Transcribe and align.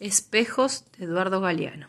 Espejos 0.00 0.84
de 0.98 1.04
Eduardo 1.04 1.40
Galeano. 1.40 1.88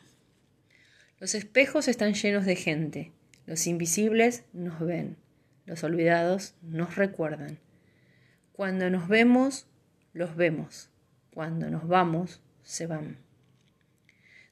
Los 1.20 1.34
espejos 1.34 1.88
están 1.88 2.14
llenos 2.14 2.46
de 2.46 2.56
gente. 2.56 3.12
Los 3.48 3.66
invisibles 3.66 4.44
nos 4.54 4.80
ven. 4.80 5.18
Los 5.66 5.84
olvidados 5.84 6.54
nos 6.62 6.96
recuerdan. 6.96 7.58
Cuando 8.52 8.90
nos 8.90 9.08
vemos, 9.08 9.66
los 10.14 10.36
vemos. 10.36 10.90
Cuando 11.34 11.72
nos 11.72 11.88
vamos, 11.88 12.42
se 12.62 12.86
van. 12.86 13.18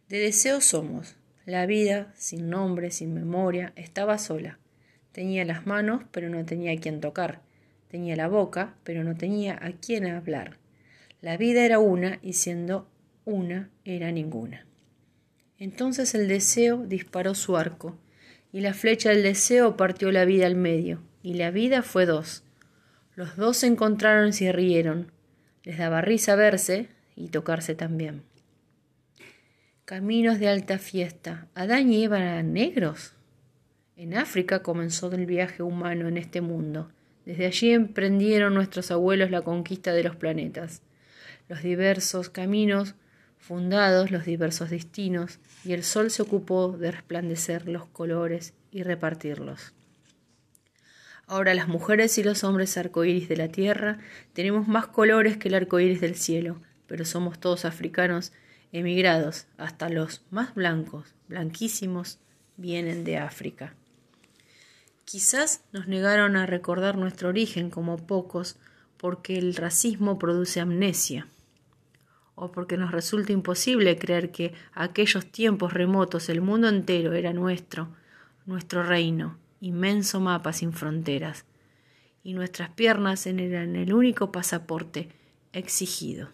De 0.09 0.17
deseo 0.19 0.59
somos. 0.59 1.15
La 1.45 1.65
vida, 1.67 2.13
sin 2.15 2.49
nombre, 2.49 2.89
sin 2.89 3.13
memoria, 3.13 3.73
estaba 3.75 4.17
sola. 4.17 4.57
Tenía 5.11 5.45
las 5.45 5.67
manos, 5.67 6.03
pero 6.11 6.29
no 6.29 6.43
tenía 6.45 6.71
a 6.71 6.77
quien 6.77 6.99
tocar. 6.99 7.41
Tenía 7.89 8.15
la 8.15 8.27
boca, 8.27 8.75
pero 8.83 9.03
no 9.03 9.15
tenía 9.15 9.59
a 9.61 9.71
quien 9.73 10.07
hablar. 10.07 10.57
La 11.21 11.37
vida 11.37 11.63
era 11.63 11.77
una 11.77 12.17
y 12.21 12.33
siendo 12.33 12.87
una 13.25 13.69
era 13.85 14.11
ninguna. 14.11 14.65
Entonces 15.57 16.15
el 16.15 16.27
deseo 16.27 16.85
disparó 16.85 17.35
su 17.35 17.57
arco, 17.57 17.97
y 18.51 18.61
la 18.61 18.73
flecha 18.73 19.09
del 19.09 19.23
deseo 19.23 19.77
partió 19.77 20.11
la 20.11 20.25
vida 20.25 20.45
al 20.45 20.55
medio, 20.55 21.01
y 21.23 21.35
la 21.35 21.51
vida 21.51 21.83
fue 21.83 22.05
dos. 22.05 22.43
Los 23.15 23.35
dos 23.35 23.57
se 23.57 23.67
encontraron 23.67 24.29
y 24.29 24.33
se 24.33 24.51
rieron. 24.51 25.11
Les 25.63 25.77
daba 25.77 26.01
risa 26.01 26.35
verse 26.35 26.89
y 27.15 27.27
tocarse 27.27 27.75
también. 27.75 28.23
Caminos 29.85 30.39
de 30.39 30.47
alta 30.47 30.79
fiesta. 30.79 31.47
¿Adán 31.53 31.91
y 31.91 32.05
Eva 32.05 32.19
eran 32.19 32.53
negros? 32.53 33.13
En 33.95 34.15
África 34.15 34.63
comenzó 34.63 35.11
el 35.11 35.25
viaje 35.25 35.61
humano 35.61 36.07
en 36.07 36.17
este 36.17 36.41
mundo. 36.41 36.89
Desde 37.25 37.45
allí 37.45 37.71
emprendieron 37.71 38.53
nuestros 38.53 38.89
abuelos 38.89 39.29
la 39.29 39.41
conquista 39.41 39.93
de 39.93 40.03
los 40.03 40.15
planetas. 40.15 40.81
Los 41.47 41.61
diversos 41.61 42.29
caminos 42.29 42.95
fundados 43.41 44.11
los 44.11 44.23
diversos 44.23 44.69
destinos, 44.69 45.39
y 45.65 45.73
el 45.73 45.83
sol 45.83 46.11
se 46.11 46.21
ocupó 46.21 46.77
de 46.77 46.91
resplandecer 46.91 47.67
los 47.67 47.87
colores 47.87 48.53
y 48.71 48.83
repartirlos. 48.83 49.73
Ahora 51.25 51.53
las 51.55 51.67
mujeres 51.67 52.17
y 52.17 52.23
los 52.23 52.43
hombres 52.43 52.77
arcoíris 52.77 53.27
de 53.27 53.37
la 53.37 53.47
tierra 53.47 53.97
tenemos 54.33 54.67
más 54.67 54.87
colores 54.87 55.37
que 55.37 55.47
el 55.47 55.55
arcoíris 55.55 56.01
del 56.01 56.15
cielo, 56.15 56.61
pero 56.87 57.03
somos 57.03 57.39
todos 57.39 57.65
africanos 57.65 58.31
emigrados, 58.71 59.47
hasta 59.57 59.89
los 59.89 60.21
más 60.29 60.53
blancos, 60.55 61.13
blanquísimos, 61.27 62.19
vienen 62.57 63.03
de 63.03 63.17
África. 63.17 63.75
Quizás 65.03 65.63
nos 65.73 65.87
negaron 65.87 66.37
a 66.37 66.45
recordar 66.45 66.95
nuestro 66.95 67.29
origen 67.29 67.69
como 67.69 67.97
pocos, 67.97 68.57
porque 68.97 69.37
el 69.37 69.55
racismo 69.55 70.19
produce 70.19 70.59
amnesia 70.59 71.27
o 72.41 72.51
porque 72.51 72.75
nos 72.75 72.91
resulta 72.91 73.31
imposible 73.31 73.99
creer 73.99 74.31
que 74.31 74.55
aquellos 74.73 75.27
tiempos 75.27 75.73
remotos 75.73 76.27
el 76.27 76.41
mundo 76.41 76.69
entero 76.69 77.13
era 77.13 77.33
nuestro, 77.33 77.89
nuestro 78.47 78.81
reino, 78.81 79.37
inmenso 79.59 80.19
mapa 80.19 80.51
sin 80.51 80.73
fronteras, 80.73 81.45
y 82.23 82.33
nuestras 82.33 82.71
piernas 82.71 83.27
eran 83.27 83.75
el 83.75 83.93
único 83.93 84.31
pasaporte 84.31 85.09
exigido. 85.53 86.29